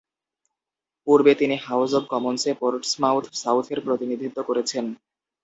পূর্বে 1.07 1.31
তিনি 1.35 1.55
House 1.57 1.91
of 1.93 2.03
কমন্সে 2.13 2.51
পোর্টসমাউথ 2.61 3.25
সাউথের 3.33 3.79
প্রতিনিধিত্ব 3.85 4.37
করেছেন। 4.43 4.85